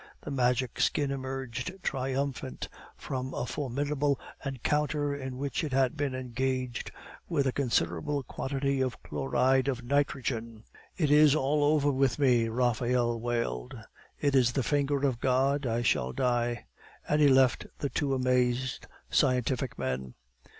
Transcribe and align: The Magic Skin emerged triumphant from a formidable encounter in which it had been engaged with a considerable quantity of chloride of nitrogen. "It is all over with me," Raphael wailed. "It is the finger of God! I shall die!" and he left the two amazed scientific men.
The 0.21 0.31
Magic 0.31 0.79
Skin 0.81 1.11
emerged 1.11 1.75
triumphant 1.83 2.67
from 2.97 3.35
a 3.35 3.45
formidable 3.45 4.19
encounter 4.43 5.13
in 5.13 5.37
which 5.37 5.63
it 5.63 5.73
had 5.73 5.95
been 5.95 6.15
engaged 6.15 6.89
with 7.29 7.45
a 7.45 7.51
considerable 7.51 8.23
quantity 8.23 8.81
of 8.81 9.03
chloride 9.03 9.67
of 9.67 9.83
nitrogen. 9.83 10.63
"It 10.97 11.11
is 11.11 11.35
all 11.35 11.63
over 11.63 11.91
with 11.91 12.17
me," 12.17 12.49
Raphael 12.49 13.19
wailed. 13.19 13.75
"It 14.19 14.33
is 14.33 14.53
the 14.53 14.63
finger 14.63 15.05
of 15.05 15.19
God! 15.19 15.67
I 15.67 15.83
shall 15.83 16.13
die!" 16.13 16.65
and 17.07 17.21
he 17.21 17.27
left 17.27 17.67
the 17.77 17.89
two 17.89 18.15
amazed 18.15 18.87
scientific 19.11 19.77
men. 19.77 20.15